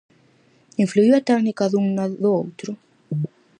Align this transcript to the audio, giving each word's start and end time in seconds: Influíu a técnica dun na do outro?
Influíu 0.83 1.13
a 1.19 1.25
técnica 1.29 1.69
dun 1.71 1.85
na 1.95 2.05
do 2.21 2.29
outro? 2.41 2.71